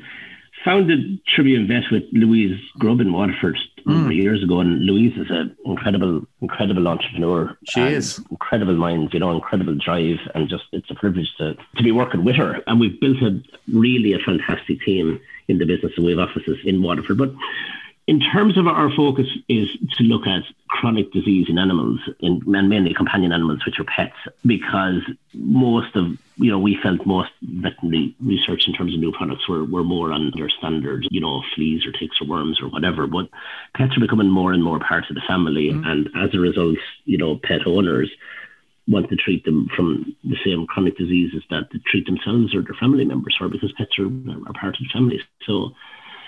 [0.65, 4.14] founded Trivium Vet with Louise Grubb in Waterford mm.
[4.14, 4.61] years ago.
[4.61, 7.57] And Louise is an incredible, incredible entrepreneur.
[7.64, 11.83] She is incredible mind, you know, incredible drive, and just it's a privilege to to
[11.83, 12.62] be working with her.
[12.66, 13.40] And we've built a
[13.72, 17.18] really a fantastic team in the business, and we have offices in Waterford.
[17.18, 17.33] But
[18.07, 22.69] in terms of our focus is to look at chronic disease in animals, in, and
[22.69, 24.14] mainly companion animals, which are pets,
[24.45, 25.03] because
[25.35, 29.64] most of, you know, we felt most veterinary research in terms of new products were,
[29.64, 33.09] were more on their standard, you know, fleas or ticks or worms or whatever.
[33.09, 33.29] But
[33.75, 35.71] pets are becoming more and more part of the family.
[35.73, 35.85] Mm-hmm.
[35.88, 38.11] And as a result, you know, pet owners
[38.87, 42.77] want to treat them from the same chronic diseases that they treat themselves or their
[42.79, 45.21] family members for because pets are, are part of the family.
[45.45, 45.71] So,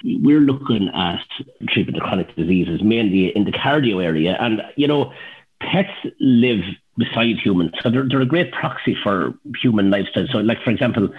[0.05, 1.25] we're looking at
[1.69, 4.37] treatment of chronic diseases mainly in the cardio area.
[4.39, 5.13] And, you know,
[5.61, 6.65] pets live
[6.97, 7.73] beside humans.
[7.83, 10.27] So they're, they're a great proxy for human lifestyle.
[10.31, 11.11] So, like, for example,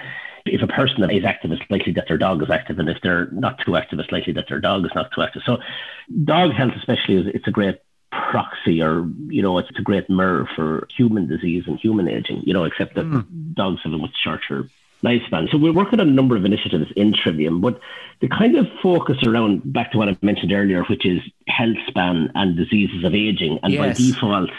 [0.45, 2.79] if a person is active, it's likely that their dog is active.
[2.79, 5.43] And if they're not too active, it's likely that their dog is not too active.
[5.45, 5.59] So,
[6.23, 7.79] dog health, especially, is it's a great
[8.11, 12.53] proxy or, you know, it's a great mirror for human disease and human aging, you
[12.53, 13.53] know, except that mm.
[13.53, 14.67] dogs have a much shorter
[15.03, 15.49] lifespan.
[15.51, 17.79] So we're working on a number of initiatives in Trivium, but
[18.21, 22.31] the kind of focus around back to what I mentioned earlier, which is health span
[22.35, 23.79] and diseases of aging, and yes.
[23.79, 24.49] by default,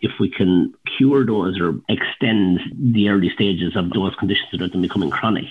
[0.00, 4.80] if we can cure those or extend the early stages of those conditions that are
[4.80, 5.46] becoming chronic,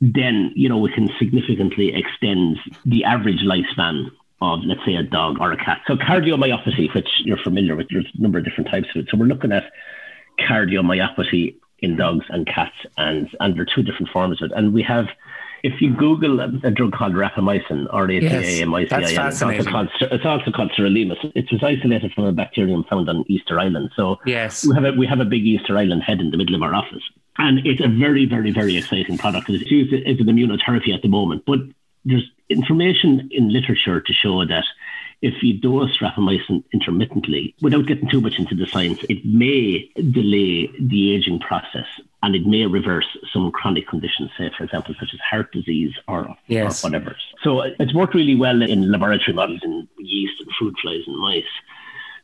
[0.00, 4.10] then you know we can significantly extend the average lifespan
[4.40, 5.80] of let's say a dog or a cat.
[5.86, 9.08] So cardiomyopathy, which you're familiar with, there's a number of different types of it.
[9.10, 9.70] So we're looking at
[10.40, 14.56] cardiomyopathy in dogs and cats, and and there are two different forms of it.
[14.56, 15.08] And we have
[15.62, 18.60] if you Google a, a drug called rapamycin or yes,
[19.34, 21.18] it's, also called, it's also called sirolimus.
[21.36, 23.90] It was isolated from a bacterium found on Easter Island.
[23.94, 24.66] So yes.
[24.66, 26.74] we have a we have a big Easter Island head in the middle of our
[26.74, 27.02] office.
[27.38, 29.48] And it's a very, very, very exciting product.
[29.48, 31.44] It's used as an immunotherapy at the moment.
[31.46, 31.60] But
[32.04, 34.64] there's information in literature to show that
[35.22, 40.68] if you dose rapamycin intermittently, without getting too much into the science, it may delay
[40.80, 41.86] the aging process
[42.24, 46.36] and it may reverse some chronic conditions, say, for example, such as heart disease or,
[46.48, 46.84] yes.
[46.84, 47.16] or whatever.
[47.42, 51.18] So uh, it's worked really well in laboratory models in yeast and fruit flies and
[51.18, 51.44] mice.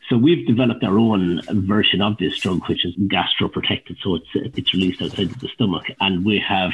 [0.09, 4.73] So we've developed our own version of this drug, which is gastroprotected, so it's it's
[4.73, 6.73] released outside of the stomach, and we have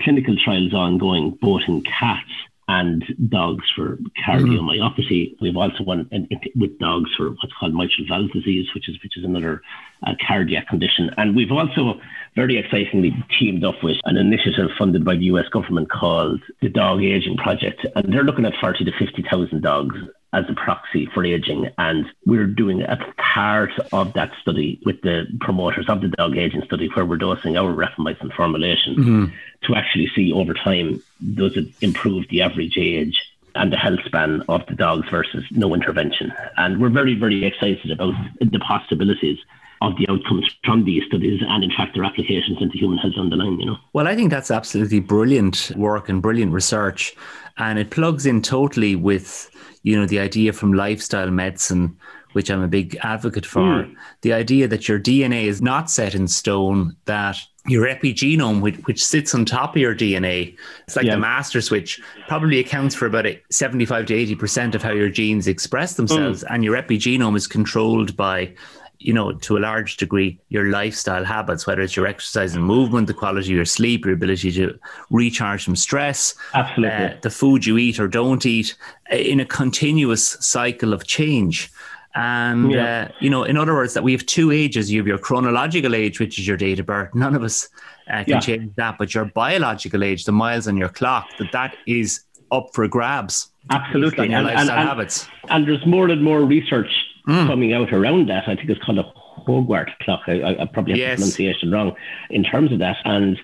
[0.00, 2.30] clinical trials ongoing both in cats
[2.68, 5.32] and dogs for cardiomyopathy.
[5.32, 5.44] Mm-hmm.
[5.44, 8.96] We've also one in, in, with dogs for what's called mitral valve disease, which is
[9.02, 9.62] which is another
[10.06, 11.10] uh, cardiac condition.
[11.16, 12.00] And we've also
[12.36, 17.02] very excitingly teamed up with an initiative funded by the US government called the Dog
[17.02, 19.96] Aging Project, and they're looking at forty to fifty thousand dogs
[20.32, 21.70] as a proxy for aging.
[21.78, 26.62] And we're doing a part of that study with the promoters of the dog aging
[26.64, 29.24] study where we're dosing our rapamycin formulation mm-hmm.
[29.66, 31.02] to actually see over time
[31.34, 35.74] does it improve the average age and the health span of the dogs versus no
[35.74, 36.32] intervention.
[36.56, 39.38] And we're very, very excited about the possibilities
[39.80, 43.30] of the outcomes from these studies and in fact their applications into human health on
[43.30, 43.76] the line, you know.
[43.92, 47.14] Well, I think that's absolutely brilliant work and brilliant research.
[47.58, 49.50] And it plugs in totally with
[49.82, 51.96] you know, the idea from lifestyle medicine,
[52.32, 53.94] which I'm a big advocate for, mm.
[54.22, 59.04] the idea that your DNA is not set in stone, that your epigenome, which, which
[59.04, 61.14] sits on top of your DNA, it's like yeah.
[61.14, 65.94] the master switch, probably accounts for about 75 to 80% of how your genes express
[65.94, 66.44] themselves.
[66.44, 66.54] Mm.
[66.54, 68.54] And your epigenome is controlled by
[69.00, 73.06] you know, to a large degree, your lifestyle habits, whether it's your exercise and movement,
[73.06, 74.78] the quality of your sleep, your ability to
[75.10, 78.76] recharge from stress, absolutely, uh, the food you eat or don't eat,
[79.12, 81.70] uh, in a continuous cycle of change.
[82.14, 83.08] And yeah.
[83.08, 84.90] uh, you know, in other words, that we have two ages.
[84.90, 87.14] You have your chronological age, which is your date of birth.
[87.14, 87.68] None of us
[88.10, 88.40] uh, can yeah.
[88.40, 92.70] change that, but your biological age, the miles on your clock, that that is up
[92.72, 93.50] for grabs.
[93.70, 95.28] Absolutely, and, and, and, habits.
[95.50, 96.90] And there's more and more research
[97.28, 97.46] mm.
[97.46, 98.48] coming out around that.
[98.48, 99.12] I think it's called a
[99.46, 100.22] Horvath clock.
[100.26, 101.10] I, I probably have yes.
[101.10, 101.94] the pronunciation wrong
[102.30, 102.96] in terms of that.
[103.04, 103.38] And,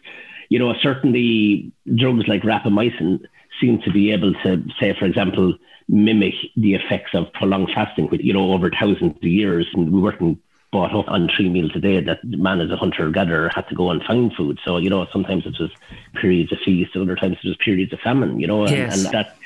[0.48, 3.20] you know, certainly drugs like rapamycin
[3.60, 5.56] seem to be able to, say, for example,
[5.88, 9.68] mimic the effects of prolonged fasting, with, you know, over thousands of years.
[9.74, 10.40] And we weren't
[10.72, 13.76] brought up on three meals a day that man as a hunter gatherer had to
[13.76, 14.58] go and find food.
[14.64, 15.70] So, you know, sometimes it was
[16.14, 18.96] periods of feast, other times it was periods of famine, you know, yes.
[18.96, 19.36] and, and that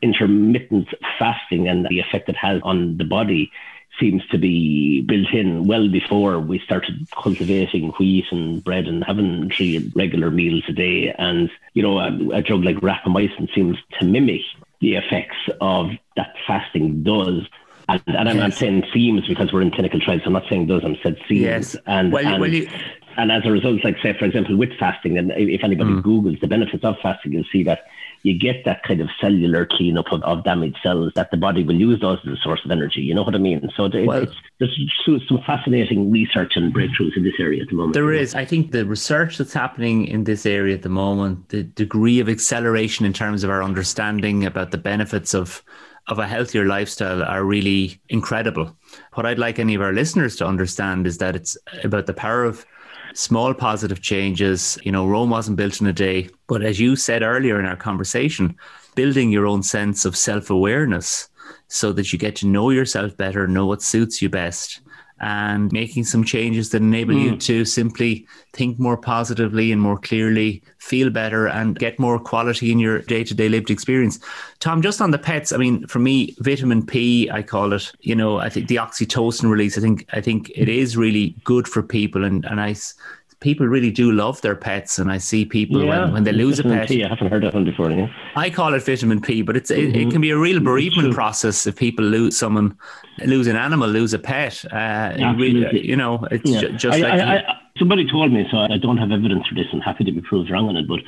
[0.00, 3.50] intermittent fasting and the effect it has on the body
[3.98, 9.50] seems to be built in well before we started cultivating wheat and bread and having
[9.50, 11.14] three regular meals a day.
[11.18, 14.42] And, you know, a, a drug like rapamycin seems to mimic
[14.80, 17.48] the effects of that fasting does.
[17.88, 20.22] And, and I'm not saying seems because we're in clinical trials.
[20.26, 20.84] I'm not saying does.
[20.84, 21.40] I'm said seems.
[21.40, 21.76] Yes.
[21.86, 22.68] And, well, and, well, you...
[23.16, 26.02] and as a result, like say, for example, with fasting, and if anybody mm.
[26.02, 27.86] Googles the benefits of fasting, you'll see that
[28.22, 31.76] you get that kind of cellular cleanup of, of damaged cells that the body will
[31.76, 33.00] use those as a source of energy.
[33.00, 33.68] You know what I mean?
[33.76, 34.26] So it, well,
[34.58, 37.94] there's some fascinating research and breakthroughs in this area at the moment.
[37.94, 38.34] There is.
[38.34, 42.28] I think the research that's happening in this area at the moment, the degree of
[42.28, 45.62] acceleration in terms of our understanding about the benefits of
[46.08, 48.74] of a healthier lifestyle are really incredible.
[49.12, 52.44] What I'd like any of our listeners to understand is that it's about the power
[52.44, 52.64] of
[53.14, 54.78] small positive changes.
[54.82, 56.28] You know, Rome wasn't built in a day.
[56.46, 58.56] But as you said earlier in our conversation,
[58.94, 61.28] building your own sense of self awareness
[61.68, 64.80] so that you get to know yourself better, know what suits you best,
[65.20, 67.22] and making some changes that enable mm.
[67.22, 72.72] you to simply think more positively and more clearly, feel better, and get more quality
[72.72, 74.18] in your day to day lived experience.
[74.60, 78.14] Tom, just on the pets, I mean, for me, vitamin P, I call it, you
[78.14, 81.82] know, I think the oxytocin release, I think, I think it is really good for
[81.82, 82.24] people.
[82.24, 82.74] And, and I
[83.40, 86.58] people really do love their pets, and I see people yeah, when, when they lose
[86.58, 86.88] a pet.
[86.88, 87.90] P, I haven't heard that one before.
[87.90, 88.08] Yeah.
[88.34, 89.80] I call it vitamin P, but it's mm-hmm.
[89.80, 90.10] it, it, mm-hmm.
[90.10, 92.76] can be a real bereavement process if people lose someone,
[93.24, 94.64] lose an animal, lose a pet.
[94.72, 96.60] Uh, really, you know, it's yeah.
[96.60, 99.54] ju- just I, like I, I, somebody told me, so I don't have evidence for
[99.54, 101.00] this, and happy to be proved wrong on it, but.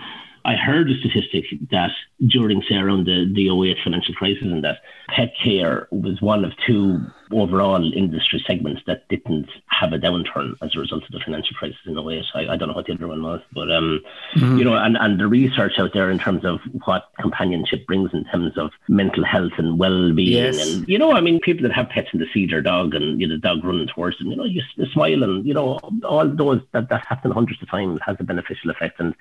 [0.43, 1.91] I heard a statistic that
[2.29, 4.79] during, say, around the, the 08 financial crisis, and that
[5.15, 6.99] pet care was one of two
[7.33, 11.79] overall industry segments that didn't have a downturn as a result of the financial crisis
[11.87, 12.23] in a way.
[12.33, 14.03] So I, I don't know what the other one was, but um,
[14.35, 14.59] mm-hmm.
[14.59, 18.25] you know, and, and the research out there in terms of what companionship brings in
[18.25, 20.67] terms of mental health and well-being, yes.
[20.67, 23.21] and you know, I mean, people that have pets and they see their dog and
[23.21, 25.79] you know, the dog running towards them, you know, you, you smile and you know,
[26.05, 29.01] all those that that happen hundreds of times has a beneficial effect.
[29.01, 29.15] And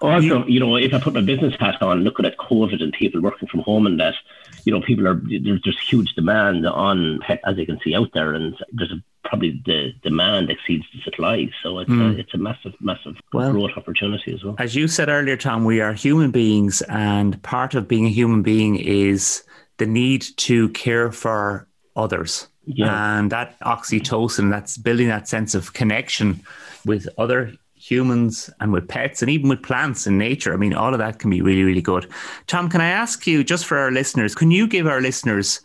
[0.00, 3.20] also, you know, if I put my business hat on, looking at COVID and people
[3.20, 4.14] working from home and that,
[4.64, 8.10] you know, people are there's, there's huge demand on pet as you can see out
[8.12, 11.48] there, and there's a probably the demand exceeds the supply.
[11.62, 12.14] So it's, mm.
[12.14, 14.54] a, it's a massive, massive well, growth opportunity as well.
[14.58, 18.42] As you said earlier, Tom, we are human beings, and part of being a human
[18.42, 19.42] being is
[19.78, 21.66] the need to care for
[21.96, 22.48] others.
[22.66, 23.18] Yeah.
[23.18, 26.40] And that oxytocin, that's building that sense of connection
[26.84, 30.52] with other humans and with pets and even with plants and nature.
[30.52, 32.08] I mean, all of that can be really, really good.
[32.48, 35.60] Tom, can I ask you, just for our listeners, can you give our listeners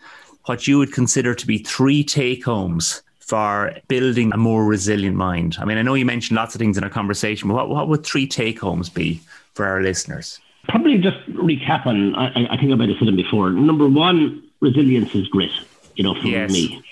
[0.45, 5.57] what you would consider to be three take homes for building a more resilient mind?
[5.59, 7.87] I mean, I know you mentioned lots of things in our conversation, but what, what
[7.87, 9.21] would three take homes be
[9.53, 10.39] for our listeners?
[10.67, 13.49] Probably just recap on, I, I think I might have said them before.
[13.49, 15.51] Number one, resilience is grit,
[15.95, 16.51] you know, for yes.
[16.51, 16.83] me.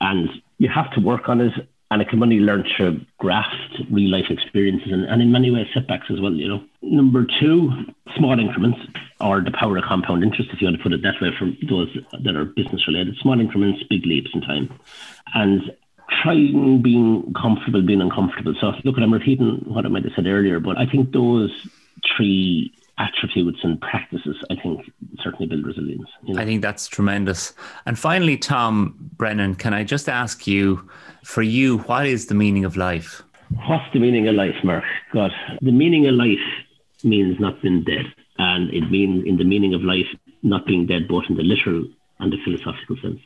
[0.00, 0.28] And
[0.58, 3.54] you have to work on it and it can only learn to graft
[3.90, 6.62] real life experiences and, and in many ways setbacks as well, you know.
[6.82, 7.70] Number two,
[8.16, 8.78] small increments
[9.20, 11.46] or the power of compound interest, if you want to put it that way, for
[11.68, 13.16] those that are business related.
[13.18, 14.68] Small increments, big leaps in time.
[15.34, 15.62] And
[16.22, 18.54] trying being comfortable, being uncomfortable.
[18.60, 21.50] So look, I'm repeating what I might have said earlier, but I think those
[22.16, 24.80] three attributes and practices, I think,
[25.22, 26.08] certainly build resilience.
[26.24, 26.40] You know?
[26.40, 27.52] I think that's tremendous.
[27.84, 30.88] And finally, Tom Brennan, can I just ask you,
[31.24, 33.22] for you, what is the meaning of life?
[33.66, 34.84] What's the meaning of life, Mark?
[35.12, 35.30] God,
[35.60, 36.38] the meaning of life
[37.04, 38.06] means not being dead.
[38.38, 40.06] And it means, in the meaning of life,
[40.42, 41.84] not being dead, both in the literal
[42.18, 43.20] and the philosophical sense.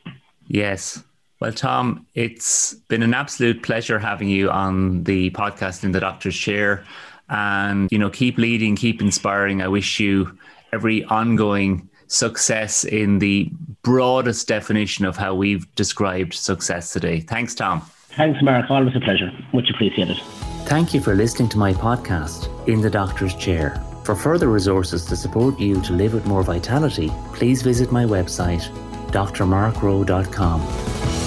[0.47, 1.03] Yes.
[1.39, 6.37] Well, Tom, it's been an absolute pleasure having you on the podcast in the doctor's
[6.37, 6.83] chair
[7.31, 9.61] and you know keep leading keep inspiring.
[9.61, 10.37] I wish you
[10.71, 13.49] every ongoing success in the
[13.81, 17.21] broadest definition of how we've described success today.
[17.21, 17.81] Thanks tom.
[18.15, 18.69] Thanks mark.
[18.69, 19.31] Always a pleasure.
[19.53, 20.17] Much appreciated.
[20.65, 23.81] Thank you for listening to my podcast in the doctor's chair.
[24.03, 28.63] For further resources to support you to live with more vitality please visit my website
[29.11, 31.20] drmarkrowe.com